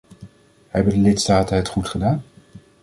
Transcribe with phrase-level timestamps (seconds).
[0.69, 2.23] Hebben de lidstaten het goed gedaan?